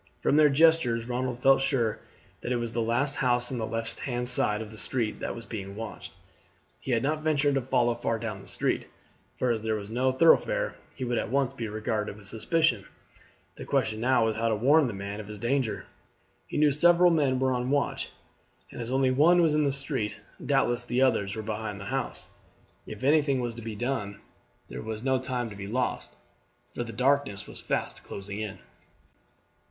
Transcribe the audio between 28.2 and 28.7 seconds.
in.